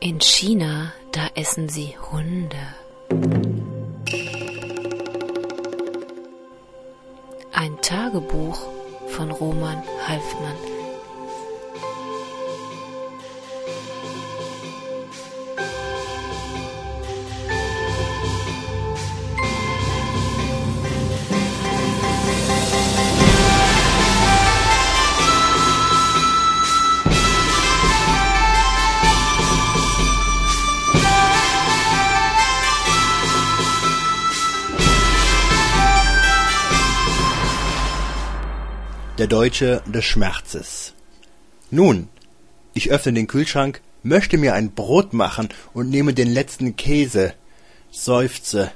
[0.00, 2.56] In China, da essen sie Hunde.
[7.52, 8.66] Ein Tagebuch
[9.08, 10.71] von Roman Halfmann.
[39.22, 40.94] Der Deutsche des Schmerzes.
[41.70, 42.08] Nun,
[42.74, 47.32] ich öffne den Kühlschrank, möchte mir ein Brot machen und nehme den letzten Käse.
[47.92, 48.72] Seufze.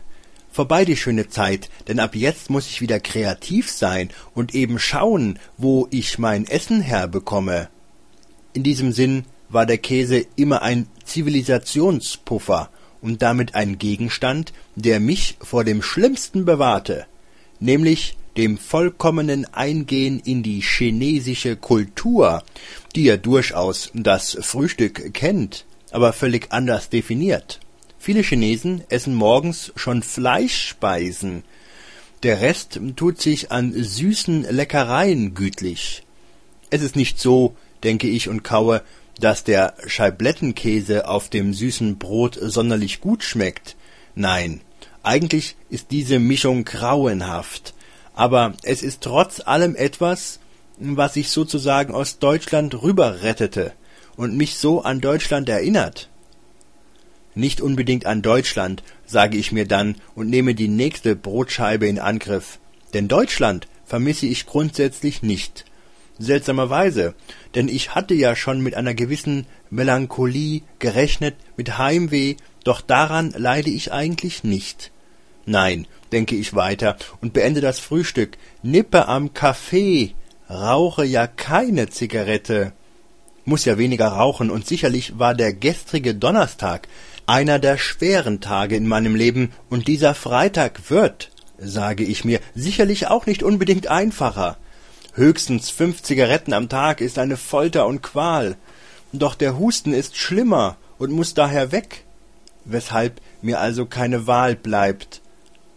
[0.52, 5.40] Vorbei die schöne Zeit, denn ab jetzt muss ich wieder kreativ sein und eben schauen,
[5.56, 7.68] wo ich mein Essen herbekomme.
[8.52, 12.70] In diesem Sinn war der Käse immer ein Zivilisationspuffer
[13.00, 17.06] und damit ein Gegenstand, der mich vor dem Schlimmsten bewahrte,
[17.58, 22.42] nämlich dem vollkommenen Eingehen in die chinesische Kultur,
[22.94, 27.60] die ja durchaus das Frühstück kennt, aber völlig anders definiert.
[27.98, 31.42] Viele Chinesen essen morgens schon Fleischspeisen.
[32.22, 36.04] Der Rest tut sich an süßen Leckereien gütlich.
[36.70, 38.82] Es ist nicht so, denke ich und kaue,
[39.18, 43.76] dass der Scheiblettenkäse auf dem süßen Brot sonderlich gut schmeckt.
[44.14, 44.60] Nein,
[45.02, 47.74] eigentlich ist diese Mischung grauenhaft
[48.16, 50.40] aber es ist trotz allem etwas,
[50.78, 53.72] was ich sozusagen aus Deutschland rüber rettete
[54.16, 56.08] und mich so an Deutschland erinnert.
[57.34, 62.58] Nicht unbedingt an Deutschland, sage ich mir dann und nehme die nächste Brotscheibe in Angriff.
[62.94, 65.66] Denn Deutschland vermisse ich grundsätzlich nicht.
[66.18, 67.14] Seltsamerweise,
[67.54, 73.68] denn ich hatte ja schon mit einer gewissen Melancholie gerechnet, mit Heimweh, doch daran leide
[73.68, 74.90] ich eigentlich nicht.
[75.44, 80.14] Nein, denke ich weiter und beende das Frühstück, nippe am Kaffee,
[80.48, 82.72] rauche ja keine Zigarette.
[83.44, 86.88] Muss ja weniger rauchen und sicherlich war der gestrige Donnerstag
[87.26, 93.08] einer der schweren Tage in meinem Leben und dieser Freitag wird, sage ich mir, sicherlich
[93.08, 94.56] auch nicht unbedingt einfacher.
[95.14, 98.56] Höchstens fünf Zigaretten am Tag ist eine Folter und Qual.
[99.12, 102.04] Doch der Husten ist schlimmer und muss daher weg,
[102.64, 105.20] weshalb mir also keine Wahl bleibt,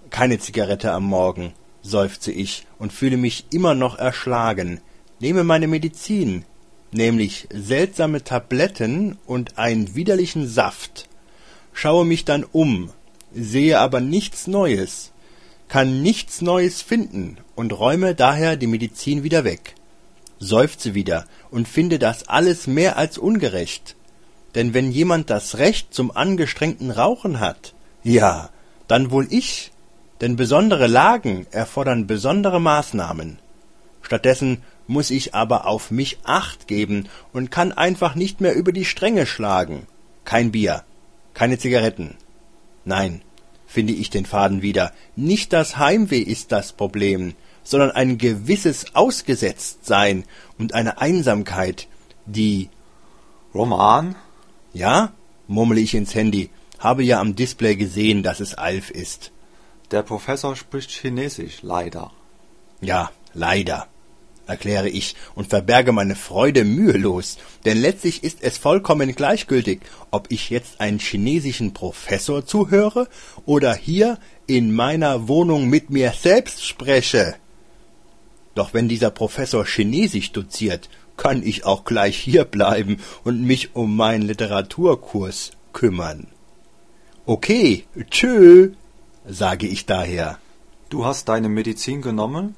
[0.09, 4.81] keine Zigarette am Morgen, seufze ich und fühle mich immer noch erschlagen.
[5.19, 6.45] Nehme meine Medizin,
[6.91, 11.07] nämlich seltsame Tabletten und einen widerlichen Saft.
[11.73, 12.91] Schaue mich dann um,
[13.33, 15.11] sehe aber nichts Neues,
[15.67, 19.75] kann nichts Neues finden und räume daher die Medizin wieder weg.
[20.39, 23.95] Seufze wieder und finde das alles mehr als ungerecht.
[24.55, 28.49] Denn wenn jemand das Recht zum angestrengten Rauchen hat, ja,
[28.87, 29.71] dann wohl ich,
[30.21, 33.39] denn besondere Lagen erfordern besondere Maßnahmen.
[34.01, 38.85] Stattdessen muss ich aber auf mich Acht geben und kann einfach nicht mehr über die
[38.85, 39.87] Stränge schlagen.
[40.25, 40.83] Kein Bier,
[41.33, 42.15] keine Zigaretten.
[42.85, 43.21] Nein,
[43.67, 44.91] finde ich den Faden wieder.
[45.15, 50.23] Nicht das Heimweh ist das Problem, sondern ein gewisses Ausgesetztsein
[50.57, 51.87] und eine Einsamkeit,
[52.25, 52.69] die
[53.53, 54.15] Roman?
[54.73, 55.13] Ja?
[55.47, 59.31] murmle ich ins Handy, habe ja am Display gesehen, dass es Alf ist.
[59.91, 62.11] Der Professor spricht Chinesisch, leider.
[62.79, 63.87] Ja, leider,
[64.45, 70.51] erkläre ich und verberge meine Freude mühelos, denn letztlich ist es vollkommen gleichgültig, ob ich
[70.51, 73.07] jetzt einen chinesischen Professor zuhöre
[73.45, 77.35] oder hier in meiner Wohnung mit mir selbst spreche.
[78.53, 83.95] Doch wenn dieser Professor Chinesisch doziert, kann ich auch gleich hier bleiben und mich um
[83.95, 86.27] meinen Literaturkurs kümmern.
[87.25, 88.71] Okay, tschö
[89.29, 90.39] sage ich daher.
[90.89, 92.55] Du hast deine Medizin genommen?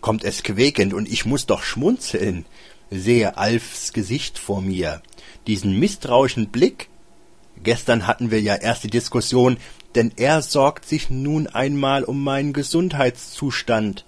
[0.00, 2.46] Kommt es quäkend und ich muss doch schmunzeln,
[2.90, 5.02] sehe Alfs Gesicht vor mir,
[5.48, 6.88] diesen misstrauischen Blick.
[7.64, 9.56] Gestern hatten wir ja erst die Diskussion,
[9.96, 14.04] denn er sorgt sich nun einmal um meinen Gesundheitszustand.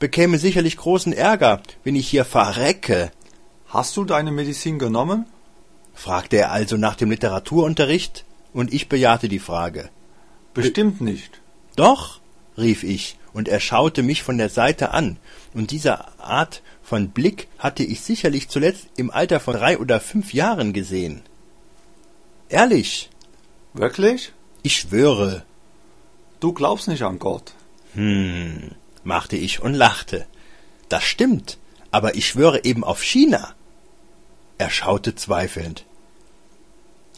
[0.00, 3.12] Bekäme sicherlich großen Ärger, wenn ich hier verrecke.
[3.68, 5.26] Hast du deine Medizin genommen?
[5.94, 9.90] fragte er also nach dem Literaturunterricht, und ich bejahte die Frage.
[10.54, 11.40] Bestimmt nicht.
[11.76, 12.20] Doch,
[12.56, 15.18] rief ich, und er schaute mich von der Seite an,
[15.52, 20.32] und diese Art von Blick hatte ich sicherlich zuletzt im Alter von drei oder fünf
[20.32, 21.22] Jahren gesehen.
[22.48, 23.10] Ehrlich.
[23.72, 24.32] Wirklich?
[24.62, 25.44] Ich schwöre.
[26.40, 27.52] Du glaubst nicht an Gott.
[27.94, 28.70] Hm,
[29.02, 30.26] machte ich und lachte.
[30.88, 31.58] Das stimmt,
[31.90, 33.54] aber ich schwöre eben auf China.
[34.58, 35.84] Er schaute zweifelnd.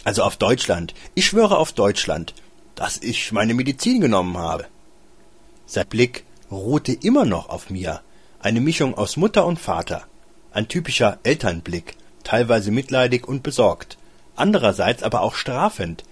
[0.04, 0.94] Also auf Deutschland.
[1.14, 2.34] Ich schwöre auf Deutschland,
[2.76, 4.66] dass ich meine Medizin genommen habe.
[5.66, 8.02] Sein Blick ruhte immer noch auf mir.
[8.38, 10.04] Eine Mischung aus Mutter und Vater.
[10.52, 13.98] Ein typischer Elternblick, teilweise mitleidig und besorgt,
[14.36, 16.04] andererseits aber auch strafend,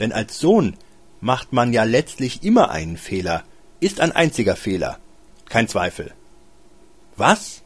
[0.00, 0.76] denn als Sohn
[1.20, 3.42] macht man ja letztlich immer einen Fehler,
[3.80, 4.98] ist ein einziger Fehler,
[5.48, 6.12] kein Zweifel.
[7.16, 7.62] Was?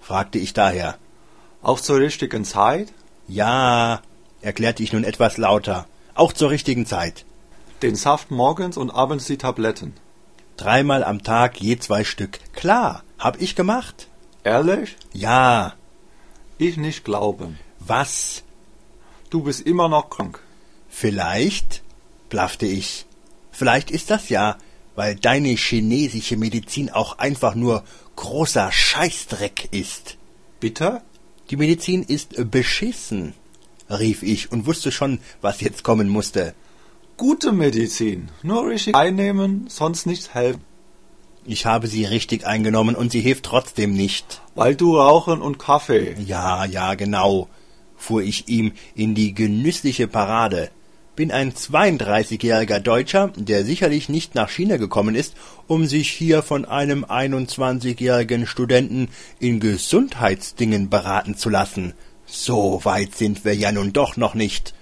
[0.00, 0.96] fragte ich daher.
[1.62, 2.92] Auch zur richtigen Zeit?
[3.26, 4.00] Ja,
[4.40, 7.24] erklärte ich nun etwas lauter, auch zur richtigen Zeit.
[7.82, 9.94] Den Saft morgens und abends die Tabletten.
[10.56, 12.40] Dreimal am Tag je zwei Stück.
[12.52, 14.08] Klar, hab ich gemacht.
[14.42, 14.96] Ehrlich?
[15.12, 15.74] Ja.
[16.58, 17.56] Ich nicht glauben.
[17.78, 18.42] Was?
[19.30, 20.40] Du bist immer noch krank.
[20.88, 21.84] Vielleicht,
[22.30, 23.06] blaffte ich.
[23.52, 24.56] Vielleicht ist das ja,
[24.96, 27.84] weil deine chinesische Medizin auch einfach nur
[28.16, 30.16] großer Scheißdreck ist.
[30.58, 31.02] Bitte?
[31.50, 33.34] Die Medizin ist beschissen,
[33.88, 36.54] rief ich und wusste schon, was jetzt kommen musste.
[37.18, 38.28] Gute Medizin.
[38.44, 40.62] Nur richtig einnehmen, sonst nichts helfen.
[41.44, 44.40] Ich habe sie richtig eingenommen und sie hilft trotzdem nicht.
[44.54, 46.14] Weil du rauchen und Kaffee.
[46.24, 47.48] Ja, ja, genau,
[47.96, 50.70] fuhr ich ihm in die genüssliche Parade.
[51.16, 55.34] Bin ein 32-jähriger Deutscher, der sicherlich nicht nach China gekommen ist,
[55.66, 59.08] um sich hier von einem 21-jährigen Studenten
[59.40, 61.94] in Gesundheitsdingen beraten zu lassen.
[62.26, 64.72] So weit sind wir ja nun doch noch nicht.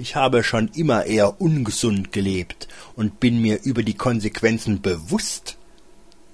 [0.00, 5.58] Ich habe schon immer eher ungesund gelebt und bin mir über die Konsequenzen bewusst,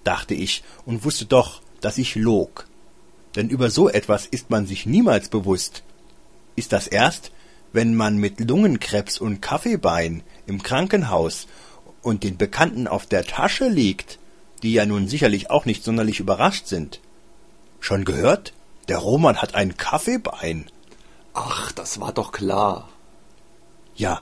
[0.04, 2.68] dachte ich und wusste doch, dass ich log.
[3.34, 5.82] Denn über so etwas ist man sich niemals bewusst.
[6.54, 7.32] Ist das erst,
[7.72, 11.48] wenn man mit Lungenkrebs und Kaffeebein im Krankenhaus
[12.02, 14.20] und den Bekannten auf der Tasche liegt,
[14.62, 17.00] die ja nun sicherlich auch nicht sonderlich überrascht sind.
[17.80, 18.52] Schon gehört?
[18.86, 20.70] Der Roman hat ein Kaffeebein.
[21.34, 22.88] Ach, das war doch klar.
[23.96, 24.20] Ja,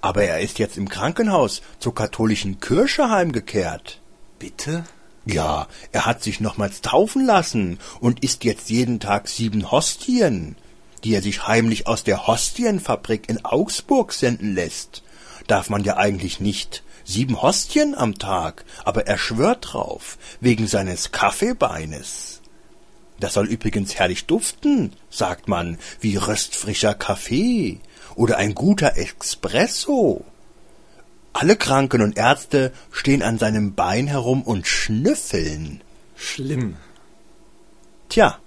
[0.00, 4.00] aber er ist jetzt im Krankenhaus zur katholischen Kirche heimgekehrt.
[4.38, 4.84] Bitte?
[5.24, 10.54] Ja, er hat sich nochmals taufen lassen und isst jetzt jeden Tag sieben Hostien,
[11.02, 15.02] die er sich heimlich aus der Hostienfabrik in Augsburg senden lässt.
[15.48, 16.84] Darf man ja eigentlich nicht.
[17.04, 22.40] Sieben Hostien am Tag, aber er schwört drauf, wegen seines Kaffeebeines.
[23.18, 27.80] Das soll übrigens herrlich duften, sagt man, wie röstfrischer Kaffee
[28.16, 30.24] oder ein guter Espresso.
[31.32, 35.82] Alle Kranken und Ärzte stehen an seinem Bein herum und schnüffeln.
[36.16, 36.76] Schlimm.
[38.08, 38.38] Tja,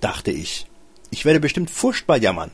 [0.00, 0.66] dachte ich,
[1.10, 2.50] ich werde bestimmt furchtbar jammern,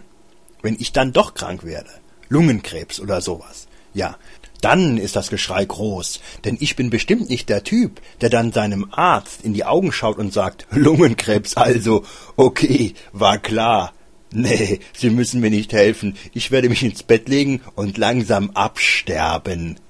[0.62, 1.90] wenn ich dann doch krank werde.
[2.28, 3.68] Lungenkrebs oder sowas.
[3.94, 4.18] Ja,
[4.60, 8.88] dann ist das Geschrei groß, denn ich bin bestimmt nicht der Typ, der dann seinem
[8.90, 12.04] Arzt in die Augen schaut und sagt, Lungenkrebs also,
[12.36, 13.92] okay, war klar.
[14.30, 19.80] Nee, Sie müssen mir nicht helfen, ich werde mich ins Bett legen und langsam absterben.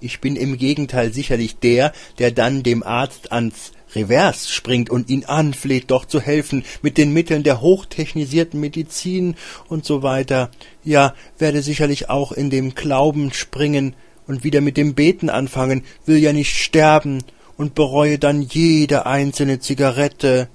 [0.00, 5.24] Ich bin im Gegenteil sicherlich der, der dann dem Arzt ans Revers springt und ihn
[5.24, 9.36] anfleht, doch zu helfen mit den Mitteln der hochtechnisierten Medizin
[9.68, 10.50] und so weiter.
[10.84, 13.94] Ja, werde sicherlich auch in dem Glauben springen
[14.26, 17.22] und wieder mit dem Beten anfangen, will ja nicht sterben
[17.56, 20.48] und bereue dann jede einzelne Zigarette.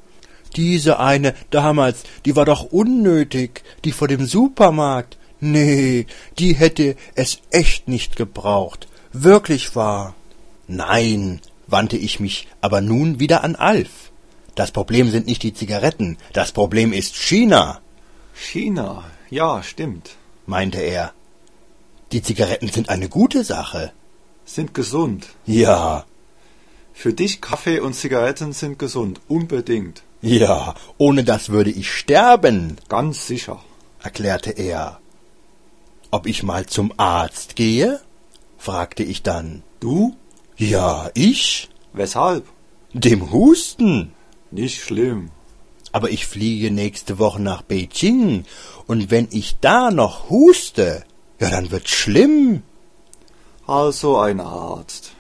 [0.56, 5.18] Diese eine damals, die war doch unnötig, die vor dem Supermarkt.
[5.40, 6.06] Nee,
[6.38, 8.88] die hätte es echt nicht gebraucht.
[9.14, 10.14] Wirklich wahr.
[10.68, 14.12] Nein, wandte ich mich aber nun wieder an Alf.
[14.56, 17.80] Das Problem sind nicht die Zigaretten, das Problem ist China.
[18.34, 20.16] China, ja, stimmt.
[20.46, 21.14] meinte er.
[22.12, 23.94] Die Zigaretten sind eine gute Sache.
[24.46, 25.28] Sind gesund.
[25.46, 26.06] Ja,
[26.94, 30.04] Für dich Kaffee und Zigaretten sind gesund, unbedingt.
[30.22, 33.60] Ja, ohne das würde ich sterben, Ganz sicher.
[34.02, 35.00] erklärte er.
[36.12, 38.00] Ob ich mal zum Arzt gehe?
[38.58, 39.64] fragte ich dann.
[39.80, 40.16] Du?
[40.58, 41.70] Ja, ich?
[41.94, 42.46] Weshalb?
[42.94, 44.14] Dem Husten.
[44.52, 45.32] Nicht schlimm.
[45.94, 48.46] Aber ich fliege nächste Woche nach Beijing,
[48.88, 51.04] und wenn ich da noch huste,
[51.40, 52.64] ja, dann wird's schlimm,
[53.66, 55.14] Also ein Arzt.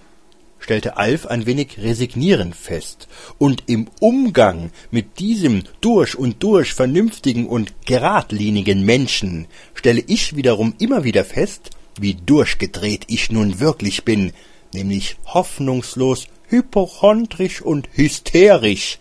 [0.71, 3.09] Stellte Alf ein wenig resignierend fest.
[3.37, 10.73] Und im Umgang mit diesem durch und durch vernünftigen und geradlinigen Menschen stelle ich wiederum
[10.79, 14.31] immer wieder fest, wie durchgedreht ich nun wirklich bin,
[14.73, 18.97] nämlich hoffnungslos, hypochondrisch und hysterisch.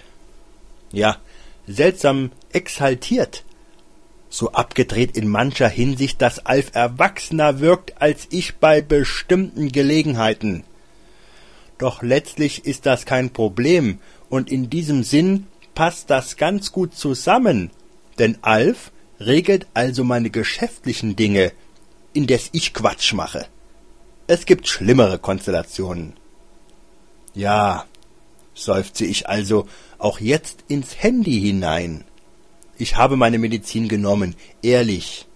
[0.91, 1.19] Ja,
[1.69, 3.45] seltsam exaltiert.
[4.29, 10.65] So abgedreht in mancher Hinsicht, dass Alf erwachsener wirkt als ich bei bestimmten Gelegenheiten.
[11.81, 17.71] Doch letztlich ist das kein Problem, und in diesem Sinn passt das ganz gut zusammen,
[18.19, 21.53] denn Alf regelt also meine geschäftlichen Dinge,
[22.13, 23.47] indes ich Quatsch mache.
[24.27, 26.13] Es gibt schlimmere Konstellationen.
[27.33, 27.87] Ja,
[28.53, 32.05] seufze ich also auch jetzt ins Handy hinein.
[32.77, 35.27] Ich habe meine Medizin genommen, ehrlich.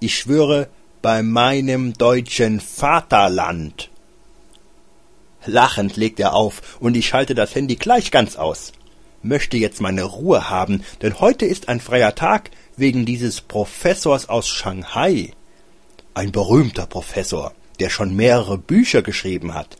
[0.00, 0.68] Ich schwöre
[1.00, 3.88] bei meinem deutschen Vaterland.
[5.46, 8.72] Lachend legt er auf, und ich schalte das Handy gleich ganz aus.
[9.22, 14.48] Möchte jetzt meine Ruhe haben, denn heute ist ein freier Tag wegen dieses Professors aus
[14.48, 15.32] Shanghai.
[16.14, 19.76] Ein berühmter Professor, der schon mehrere Bücher geschrieben hat.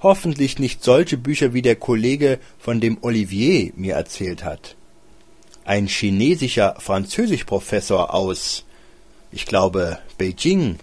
[0.00, 4.76] Hoffentlich nicht solche Bücher wie der Kollege, von dem Olivier mir erzählt hat.
[5.64, 8.64] Ein chinesischer Französischprofessor aus,
[9.32, 10.78] ich glaube, Beijing,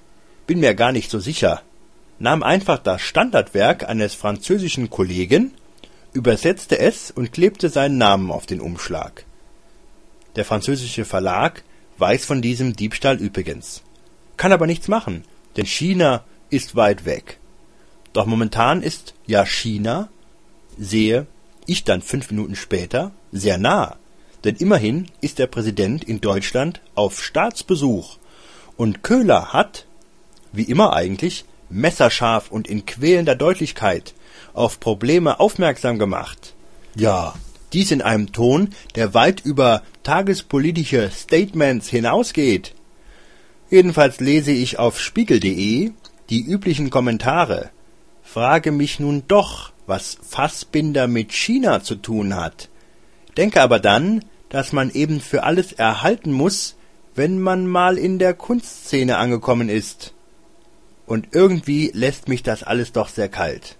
[0.46, 1.62] bin mir gar nicht so sicher,
[2.24, 5.54] nahm einfach das Standardwerk eines französischen Kollegen,
[6.14, 9.26] übersetzte es und klebte seinen Namen auf den Umschlag.
[10.38, 11.64] Der französische Verlag
[11.98, 13.84] weiß von diesem Diebstahl übrigens,
[14.38, 15.26] kann aber nichts machen,
[15.58, 17.40] denn China ist weit weg.
[18.14, 20.08] Doch momentan ist ja China,
[20.78, 21.28] sehe
[21.66, 23.98] ich dann fünf Minuten später, sehr nah.
[24.46, 28.18] Denn immerhin ist der Präsident in Deutschland auf Staatsbesuch.
[28.78, 29.88] Und Köhler hat,
[30.54, 34.14] wie immer eigentlich, messerscharf und in quälender Deutlichkeit
[34.54, 36.54] auf Probleme aufmerksam gemacht.
[36.96, 37.34] Ja,
[37.74, 42.76] dies in einem Ton, der weit über tagespolitische Statements hinausgeht.
[43.70, 45.92] Jedenfalls lese ich auf spiegel.de
[46.30, 47.72] die üblichen Kommentare,
[48.22, 52.70] frage mich nun doch, was Fassbinder mit China zu tun hat.
[53.36, 56.76] Denke aber dann, dass man eben für alles erhalten muss,
[57.16, 60.13] wenn man mal in der Kunstszene angekommen ist.
[61.06, 63.78] Und irgendwie lässt mich das alles doch sehr kalt.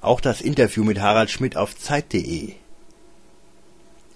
[0.00, 2.54] Auch das Interview mit Harald Schmidt auf Zeit.de.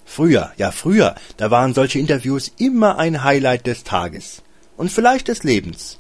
[0.05, 4.43] Früher, ja früher, da waren solche Interviews immer ein Highlight des Tages
[4.77, 5.99] und vielleicht des Lebens.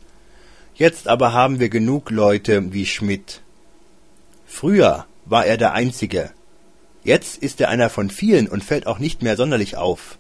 [0.74, 3.42] Jetzt aber haben wir genug Leute wie Schmidt.
[4.46, 6.30] Früher war er der Einzige.
[7.04, 10.18] Jetzt ist er einer von vielen und fällt auch nicht mehr sonderlich auf.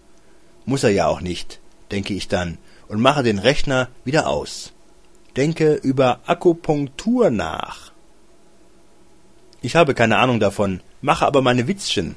[0.64, 2.58] Muss er ja auch nicht, denke ich dann
[2.92, 4.72] und mache den Rechner wieder aus.
[5.34, 7.90] Denke über Akupunktur nach.
[9.62, 12.16] Ich habe keine Ahnung davon, mache aber meine Witzchen.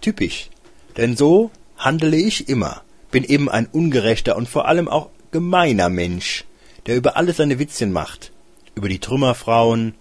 [0.00, 0.48] Typisch.
[0.96, 6.44] Denn so handele ich immer, bin eben ein ungerechter und vor allem auch gemeiner Mensch
[6.86, 8.32] der über alles seine Witzchen macht.
[8.76, 9.94] Über die Trümmerfrauen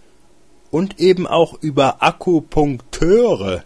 [0.69, 3.63] und eben auch über Akupunkteure.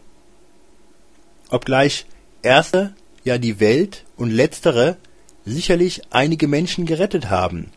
[1.49, 2.05] Obgleich
[2.41, 4.97] erste ja die Welt und letztere
[5.45, 7.71] sicherlich einige Menschen gerettet haben.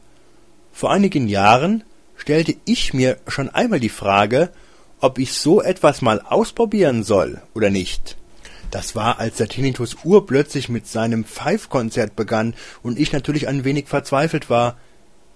[0.73, 1.85] Vor einigen Jahren
[2.17, 4.51] stellte ich mir schon einmal die Frage,
[5.01, 8.17] ob ich so etwas mal ausprobieren soll oder nicht.
[8.71, 13.87] Das war, als der Tinnitus urplötzlich mit seinem Pfeifkonzert begann und ich natürlich ein wenig
[13.87, 14.77] verzweifelt war,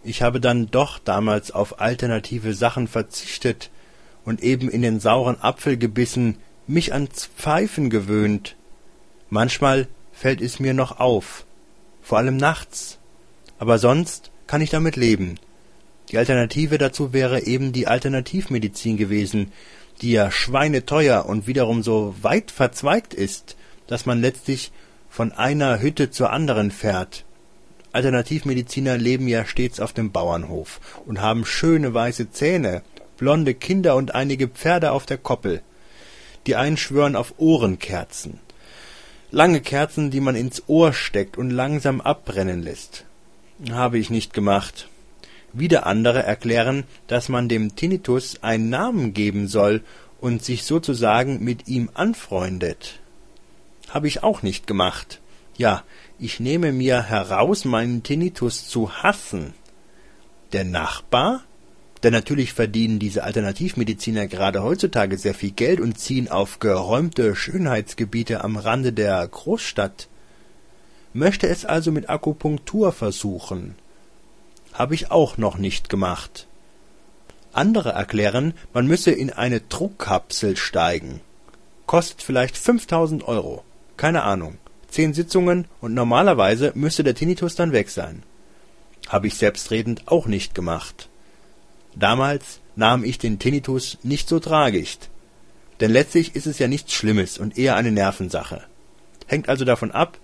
[0.03, 3.71] ich habe dann doch damals auf alternative Sachen verzichtet
[4.25, 8.57] und eben in den sauren Apfel gebissen, mich ans Pfeifen gewöhnt.
[9.29, 11.45] Manchmal fällt es mir noch auf,
[12.11, 12.99] vor allem nachts.
[13.61, 15.39] Aber sonst kann ich damit leben.
[16.09, 19.53] Die Alternative dazu wäre eben die Alternativmedizin gewesen,
[20.03, 24.73] die ja schweineteuer und wiederum so weit verzweigt ist, dass man letztlich
[25.09, 27.25] von einer Hütte zur anderen fährt,
[27.93, 32.83] Alternativmediziner leben ja stets auf dem Bauernhof und haben schöne weiße Zähne,
[33.19, 35.63] blonde Kinder und einige Pferde auf der Koppel.
[36.49, 38.41] Die einen schwören auf Ohrenkerzen.
[39.33, 43.05] Lange Kerzen, die man ins Ohr steckt und langsam abbrennen lässt.
[43.71, 44.89] Habe ich nicht gemacht.
[45.53, 49.83] Wieder andere erklären, dass man dem Tinnitus einen Namen geben soll
[50.21, 53.01] und sich sozusagen mit ihm anfreundet.
[53.89, 55.21] Habe ich auch nicht gemacht.
[55.57, 55.85] Ja,
[56.19, 59.55] ich nehme mir heraus, meinen Tinnitus zu hassen.
[60.53, 61.45] Der Nachbar?
[62.03, 68.43] Denn natürlich verdienen diese Alternativmediziner gerade heutzutage sehr viel Geld und ziehen auf geräumte Schönheitsgebiete
[68.43, 70.09] am Rande der Großstadt.
[71.13, 73.75] Möchte es also mit Akupunktur versuchen.
[74.73, 76.47] Habe ich auch noch nicht gemacht.
[77.53, 81.21] Andere erklären, man müsse in eine Druckkapsel steigen.
[81.87, 83.65] Kostet vielleicht 5000 Euro.
[83.97, 84.57] Keine Ahnung
[84.91, 88.23] zehn Sitzungen und normalerweise müsste der Tinnitus dann weg sein.
[89.09, 91.09] Habe ich selbstredend auch nicht gemacht.
[91.95, 94.99] Damals nahm ich den Tinnitus nicht so tragisch.
[95.81, 98.63] Denn letztlich ist es ja nichts Schlimmes und eher eine Nervensache.
[99.27, 100.19] Hängt also davon ab,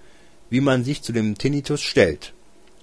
[0.51, 2.33] wie man sich zu dem Tinnitus stellt.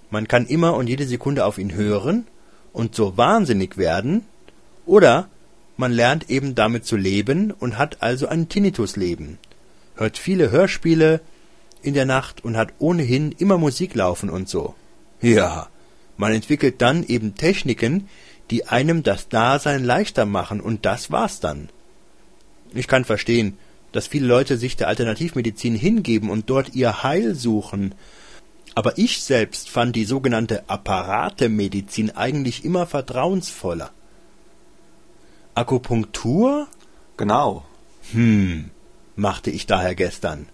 [0.10, 2.28] Man kann immer und jede Sekunde auf ihn hören
[2.72, 4.26] und so wahnsinnig werden,
[4.86, 5.30] oder
[5.76, 9.40] Man lernt eben damit zu leben und hat also ein Tinnitusleben.
[9.96, 11.22] Hört viele Hörspiele
[11.82, 14.76] in der Nacht und hat ohnehin immer Musik laufen und so.
[15.22, 15.70] Ja,
[16.18, 18.08] man entwickelt dann eben Techniken,
[18.52, 21.70] die einem das Dasein leichter machen, und das war's dann.
[22.74, 23.58] Ich kann verstehen,
[23.92, 27.96] dass viele Leute sich der Alternativmedizin hingeben und dort ihr Heil suchen,
[28.76, 33.92] aber ich selbst fand die sogenannte Apparatemedizin eigentlich immer vertrauensvoller.
[35.54, 36.68] Akupunktur?
[37.16, 37.64] Genau.
[38.12, 38.72] Hm,
[39.16, 40.48] machte ich daher gestern.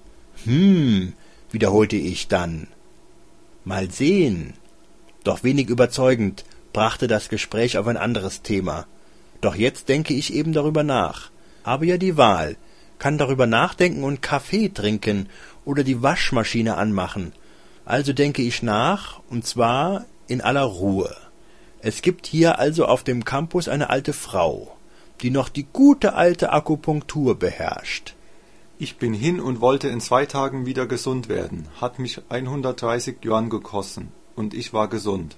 [0.43, 1.13] Hm,
[1.51, 2.67] wiederholte ich dann.
[3.63, 4.53] Mal sehen.
[5.23, 8.85] Doch wenig überzeugend brachte das Gespräch auf ein anderes Thema.
[9.41, 11.31] Doch jetzt denke ich eben darüber nach.
[11.63, 12.57] Habe ja die Wahl,
[12.97, 15.29] kann darüber nachdenken und Kaffee trinken
[15.65, 17.33] oder die Waschmaschine anmachen
[17.89, 21.15] also denke ich nach, und zwar in aller Ruhe.
[21.79, 24.77] Es gibt hier also auf dem Campus eine alte Frau,
[25.21, 28.13] die noch die gute alte Akupunktur beherrscht.
[28.77, 31.67] Ich bin hin und wollte in zwei Tagen wieder gesund werden.
[31.81, 34.03] Hat mich 130 Yuan gekostet
[34.35, 35.35] und ich war gesund.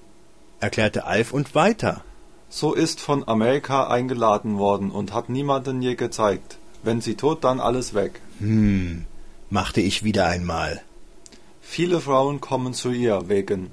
[0.62, 2.04] Erklärte Alf und weiter.
[2.50, 6.58] So ist von Amerika eingeladen worden und hat niemanden je gezeigt.
[6.84, 8.22] Wenn sie tot, dann alles weg.
[8.40, 9.06] Hm,
[9.50, 10.82] machte ich wieder einmal.
[11.62, 13.72] Viele Frauen kommen zu ihr wegen.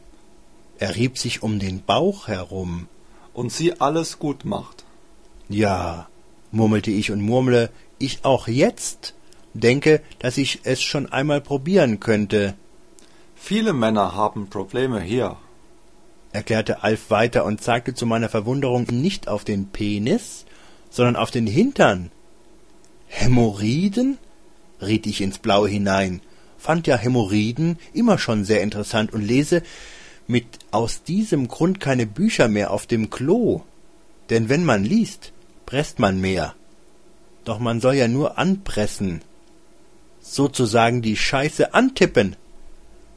[0.79, 2.89] Er rieb sich um den Bauch herum.
[3.33, 4.85] Und sie alles gut macht.
[5.49, 6.09] Ja,
[6.51, 9.15] murmelte ich und murmle, ich auch jetzt
[9.55, 12.55] denke, dass ich es schon einmal probieren könnte.
[13.35, 15.37] Viele Männer haben Probleme hier,
[16.33, 20.45] erklärte Alf weiter und zeigte zu meiner Verwunderung nicht auf den Penis,
[20.91, 22.11] sondern auf den Hintern.
[23.07, 24.19] Hämorrhoiden?
[24.81, 26.21] riet ich ins Blaue hinein
[26.59, 29.63] fand ja Hämorrhoiden immer schon sehr interessant und lese
[30.27, 33.63] mit aus diesem Grund keine Bücher mehr auf dem Klo.
[34.29, 35.33] Denn wenn man liest,
[35.65, 36.55] presst man mehr.
[37.45, 39.23] Doch man soll ja nur anpressen.
[40.21, 42.37] Sozusagen die Scheiße antippen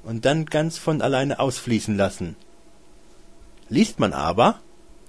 [0.03, 2.37] und dann ganz von alleine ausfließen lassen.
[3.71, 4.59] Liest man aber,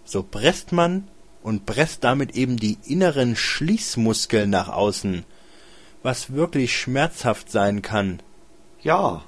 [0.04, 1.08] so presst man
[1.42, 5.26] und presst damit eben die inneren Schließmuskeln nach außen
[6.02, 8.20] was wirklich schmerzhaft sein kann.
[8.82, 9.22] Ja,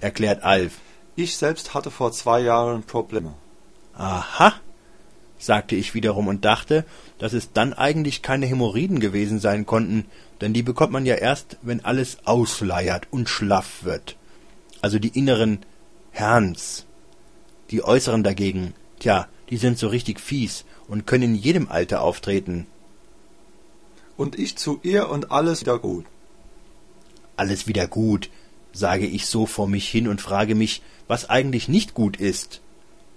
[0.00, 0.78] erklärt Alf.
[1.16, 3.34] Ich selbst hatte vor zwei Jahren Probleme.
[3.94, 4.54] Aha,
[5.38, 6.84] sagte ich wiederum und dachte,
[7.18, 10.06] dass es dann eigentlich keine Hämorrhoiden gewesen sein konnten,
[10.40, 14.16] denn die bekommt man ja erst, wenn alles ausleiert und schlaff wird.
[14.82, 15.60] Also die inneren
[16.10, 16.86] Herns.
[17.70, 22.66] Die äußeren dagegen, tja, die sind so richtig fies und können in jedem Alter auftreten
[24.20, 26.04] und ich zu ihr und alles wieder gut.
[27.36, 28.28] Alles wieder gut,
[28.70, 32.60] sage ich so vor mich hin und frage mich, was eigentlich nicht gut ist.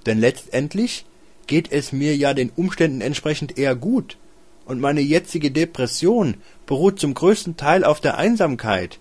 [0.05, 1.05] Denn letztendlich
[1.45, 4.17] geht es mir ja den Umständen entsprechend eher gut,
[4.65, 6.35] und meine jetzige Depression
[6.65, 8.99] beruht zum größten Teil auf der Einsamkeit.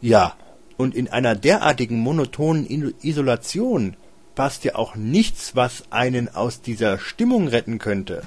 [0.00, 0.34] Ja,
[0.78, 3.94] und in einer derartigen monotonen Isolation
[4.34, 8.22] passt ja auch nichts, was einen aus dieser Stimmung retten könnte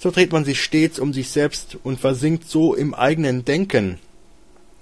[0.00, 3.98] so dreht man sich stets um sich selbst und versinkt so im eigenen Denken,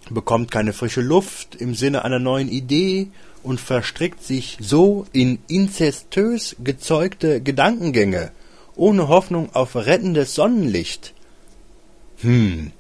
[0.08, 3.08] bekommt keine frische Luft im Sinne einer neuen Idee
[3.42, 8.30] und verstrickt sich so in inzestös gezeugte Gedankengänge,
[8.76, 11.14] ohne Hoffnung auf rettendes Sonnenlicht.
[12.18, 12.70] Hm,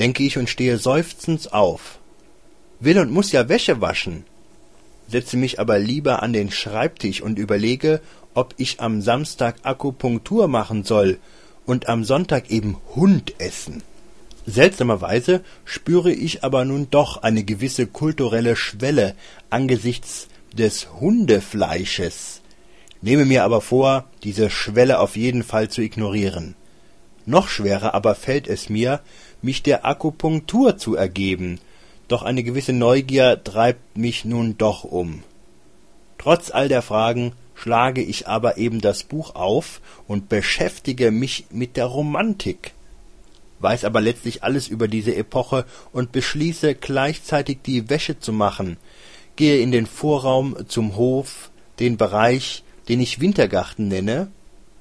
[0.00, 2.00] denke ich und stehe seufzend auf.
[2.80, 4.24] Will und muss ja Wäsche waschen,
[5.10, 8.00] setze mich aber lieber an den Schreibtisch und überlege,
[8.34, 11.18] ob ich am Samstag Akupunktur machen soll
[11.66, 13.82] und am Sonntag eben Hund essen.
[14.46, 19.14] Seltsamerweise spüre ich aber nun doch eine gewisse kulturelle Schwelle
[19.50, 22.40] angesichts des Hundefleisches,
[23.02, 26.54] nehme mir aber vor, diese Schwelle auf jeden Fall zu ignorieren.
[27.26, 29.00] Noch schwerer aber fällt es mir,
[29.42, 31.60] mich der Akupunktur zu ergeben,
[32.10, 35.22] doch eine gewisse Neugier treibt mich nun doch um.
[36.18, 41.76] Trotz all der Fragen schlage ich aber eben das Buch auf und beschäftige mich mit
[41.76, 42.72] der Romantik,
[43.60, 48.76] weiß aber letztlich alles über diese Epoche und beschließe gleichzeitig die Wäsche zu machen,
[49.36, 54.30] gehe in den Vorraum zum Hof, den Bereich, den ich Wintergarten nenne,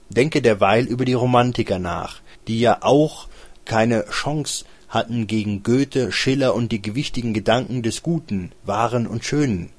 [0.10, 3.28] denke derweil über die Romantiker nach, die ja auch
[3.66, 9.70] keine Chance hatten gegen Goethe, Schiller und die gewichtigen Gedanken des Guten, Wahren und Schönen,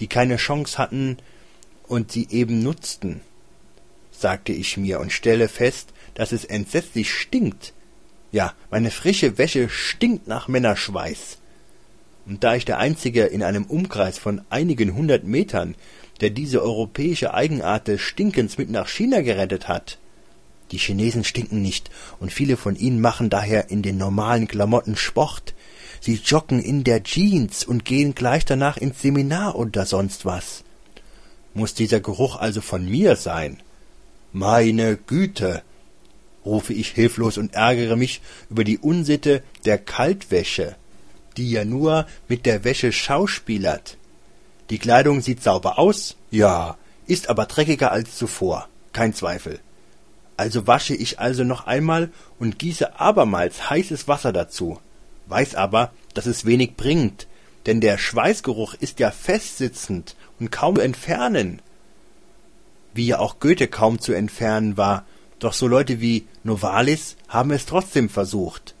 [0.00, 1.16] die keine Chance hatten
[1.86, 3.20] und sie eben nutzten,
[4.10, 7.72] sagte ich mir und stelle fest, dass es entsetzlich stinkt.
[8.32, 11.38] Ja, meine frische Wäsche stinkt nach Männerschweiß.
[12.26, 15.74] Und da ich der Einzige in einem Umkreis von einigen hundert Metern,
[16.20, 19.98] der diese europäische Eigenart des Stinkens mit nach China gerettet hat,
[20.72, 25.54] Die Chinesen stinken nicht, und viele von ihnen machen daher in den normalen Klamotten Sport.
[26.00, 30.64] Sie joggen in der Jeans und gehen gleich danach ins Seminar oder sonst was.
[31.54, 33.60] Muß dieser Geruch also von mir sein?
[34.32, 35.62] Meine Güte!
[36.44, 40.74] rufe ich hilflos und ärgere mich über die Unsitte der Kaltwäsche,
[41.36, 43.98] die ja nur mit der Wäsche schauspielert.
[44.70, 49.60] Die Kleidung sieht sauber aus, ja, ist aber dreckiger als zuvor, kein Zweifel.
[50.36, 54.80] Also wasche ich also noch einmal und gieße abermals heißes Wasser dazu,
[55.26, 57.26] weiß aber, dass es wenig bringt,
[57.66, 61.62] denn der Schweißgeruch ist ja festsitzend und kaum zu entfernen.
[62.94, 65.04] Wie ja auch Goethe kaum zu entfernen war,
[65.38, 68.74] doch so Leute wie Novalis haben es trotzdem versucht.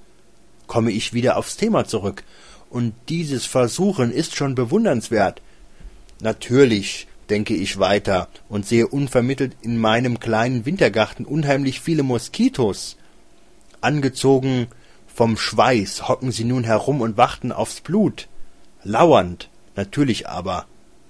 [0.66, 2.24] Komme ich wieder aufs Thema zurück,
[2.70, 5.42] und dieses Versuchen ist schon bewundernswert.
[6.20, 12.98] Natürlich denke ich weiter und sehe unvermittelt in meinem kleinen Wintergarten unheimlich viele Moskitos.
[13.80, 14.66] Angezogen
[15.06, 18.28] vom Schweiß hocken sie nun herum und warten aufs Blut.
[18.84, 20.66] Lauernd, natürlich aber,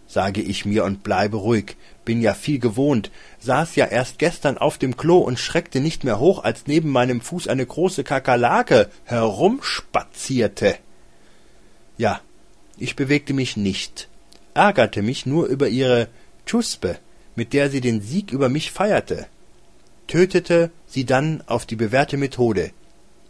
[0.06, 4.78] sage ich mir und bleibe ruhig, bin ja viel gewohnt, saß ja erst gestern auf
[4.78, 10.76] dem Klo und schreckte nicht mehr hoch, als neben meinem Fuß eine große Kakerlake herumspazierte.
[11.98, 12.20] Ja,
[12.78, 14.08] ich bewegte mich nicht,
[14.54, 16.08] ärgerte mich nur über ihre
[16.46, 16.98] Tschuspe,
[17.34, 19.26] mit der sie den Sieg über mich feierte,
[20.06, 22.70] tötete sie dann auf die bewährte Methode.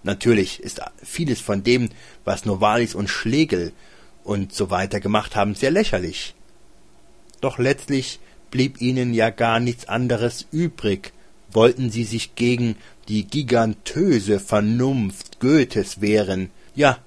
[0.02, 1.90] Natürlich ist vieles von dem,
[2.24, 3.72] was Novalis und Schlegel
[4.24, 6.34] und so weiter gemacht haben, sehr lächerlich.
[7.40, 8.18] Doch letztlich
[8.50, 11.12] blieb ihnen ja gar nichts anderes übrig,
[11.52, 12.76] wollten sie sich gegen
[13.08, 16.50] die gigantöse Vernunft Goethes wehren.
[16.74, 16.98] Ja,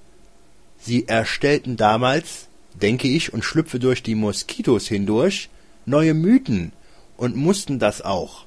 [0.78, 2.45] sie erstellten damals,
[2.82, 5.48] denke ich, und schlüpfe durch die Moskitos hindurch,
[5.84, 6.72] neue Mythen
[7.16, 8.44] und mussten das auch.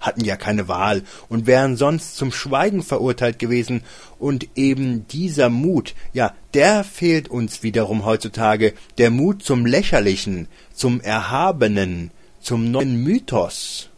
[0.00, 3.82] Hatten ja keine Wahl und wären sonst zum Schweigen verurteilt gewesen,
[4.18, 11.00] und eben dieser Mut, ja, der fehlt uns wiederum heutzutage, der Mut zum Lächerlichen, zum
[11.00, 13.88] Erhabenen, zum neuen Mythos.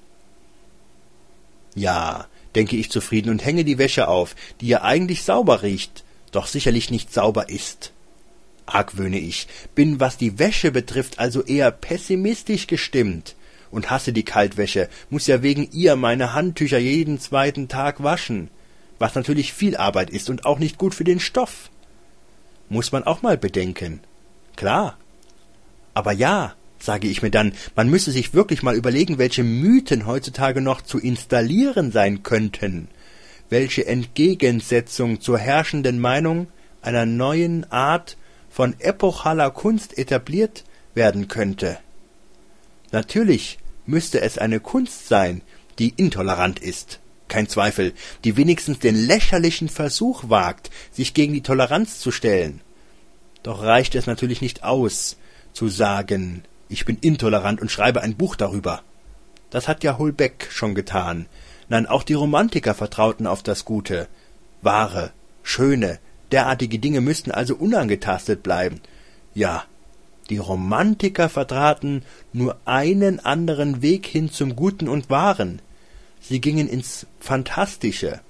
[1.75, 6.47] Ja, denke ich zufrieden und hänge die Wäsche auf, die ja eigentlich sauber riecht, doch
[6.47, 7.93] sicherlich nicht sauber ist
[8.75, 13.37] argwöhne ich, bin, was die Wäsche betrifft, also eher pessimistisch gestimmt
[13.71, 18.49] und hasse die Kaltwäsche, muss ja wegen ihr meine Handtücher jeden zweiten Tag waschen,
[18.99, 21.71] was natürlich viel Arbeit ist und auch nicht gut für den Stoff.
[22.69, 24.01] Muß man auch mal bedenken.
[24.57, 24.97] Klar.
[25.95, 30.61] Aber ja, sage ich mir dann, man müsse sich wirklich mal überlegen, welche Mythen heutzutage
[30.61, 32.89] noch zu installieren sein könnten,
[33.51, 36.49] welche Entgegensetzung zur herrschenden Meinung
[36.81, 38.17] einer neuen Art
[38.53, 41.79] von epochaler Kunst etabliert werden könnte.
[42.91, 45.41] Natürlich müsste es eine Kunst sein,
[45.79, 51.99] die intolerant ist, kein Zweifel, die wenigstens den lächerlichen Versuch wagt, sich gegen die Toleranz
[51.99, 52.61] zu stellen.
[53.43, 55.17] Doch reicht es natürlich nicht aus,
[55.55, 58.83] zu sagen, ich bin intolerant und schreibe ein Buch darüber.
[59.49, 61.27] Das hat ja Holbeck schon getan.
[61.69, 64.09] Nein, auch die Romantiker vertrauten auf das Gute,
[64.61, 65.13] wahre,
[65.43, 65.99] schöne,
[66.33, 68.81] Derartige Dinge müssten also unangetastet bleiben.
[69.35, 69.65] Ja,
[70.31, 75.61] die Romantiker vertraten nur einen anderen Weg hin zum Guten und Wahren.
[76.21, 78.21] Sie gingen ins Fantastische.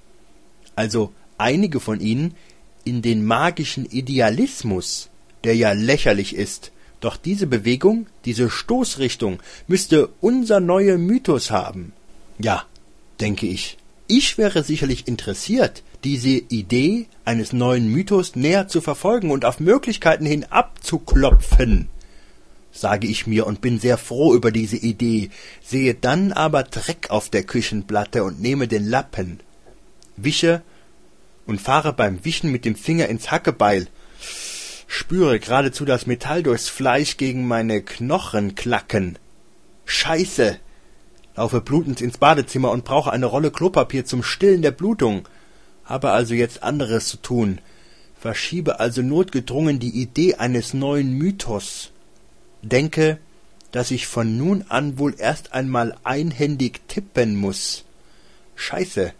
[0.75, 2.35] Also einige von ihnen
[2.83, 5.09] in den magischen Idealismus,
[5.43, 6.71] der ja lächerlich ist.
[6.99, 11.93] Doch diese Bewegung, diese Stoßrichtung müsste unser neuer Mythos haben.
[12.39, 12.65] Ja,
[13.19, 13.77] denke ich.
[14.07, 20.25] Ich wäre sicherlich interessiert, diese Idee eines neuen Mythos näher zu verfolgen und auf Möglichkeiten
[20.25, 21.87] hin abzuklopfen,
[22.71, 25.29] sage ich mir und bin sehr froh über diese Idee,
[25.63, 29.39] sehe dann aber Dreck auf der Küchenplatte und nehme den Lappen,
[30.17, 30.61] wische
[31.45, 33.87] und fahre beim Wischen mit dem Finger ins Hackebeil,
[34.87, 39.17] spüre geradezu das Metall durchs Fleisch gegen meine Knochen klacken.
[39.85, 40.59] Scheiße!
[41.35, 45.27] Laufe blutend ins Badezimmer und brauche eine Rolle Klopapier zum Stillen der Blutung
[45.85, 47.59] habe also jetzt anderes zu tun,
[48.19, 51.91] verschiebe also notgedrungen die Idee eines neuen Mythos,
[52.61, 53.17] denke,
[53.71, 57.83] dass ich von nun an wohl erst einmal einhändig tippen muss.
[58.55, 59.13] Scheiße.